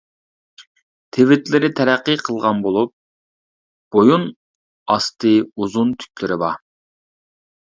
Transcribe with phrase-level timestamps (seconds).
[1.17, 2.93] تىۋىتلىرى تەرەققىي قىلغان بولۇپ،
[3.97, 4.27] بويۇن
[4.95, 6.59] ئاستى ئۇزۇن تۈكلىرى بار.